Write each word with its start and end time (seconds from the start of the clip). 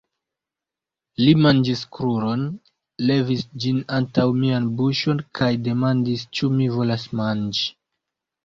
Li 1.23 1.33
manĝis 1.45 1.83
kruron, 1.97 2.47
levis 3.11 3.45
ĝin 3.65 3.83
antaŭ 3.99 4.27
mian 4.41 4.73
buŝon 4.81 5.23
kaj 5.41 5.51
demandis 5.69 6.25
ĉu 6.39 6.51
mi 6.59 6.73
volas 6.79 7.07
manĝi. 7.23 7.71